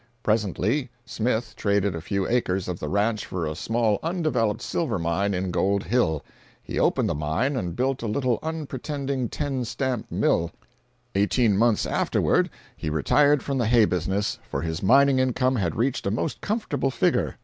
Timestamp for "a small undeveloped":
3.45-4.63